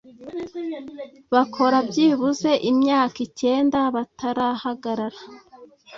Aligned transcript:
Bakora 1.33 1.77
byibuze 1.89 2.51
imyaka 2.71 3.17
icyenda 3.27 3.79
batarahagarara 3.95 5.19